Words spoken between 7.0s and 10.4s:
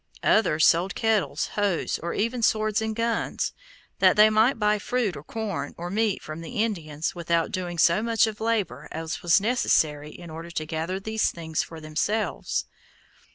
without doing so much of labor as was necessary in